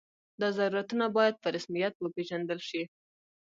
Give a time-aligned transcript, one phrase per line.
[0.41, 2.83] دا ضرورتونه باید په رسمیت وپېژندل شي.